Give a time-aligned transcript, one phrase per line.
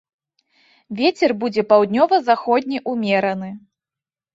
[1.01, 3.57] Вецер будзе паўднёва-заходні ўмераны.